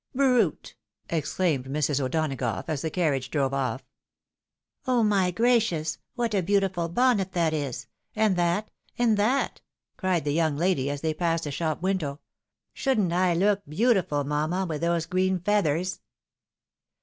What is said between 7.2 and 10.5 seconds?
that is! And that— and that," cried the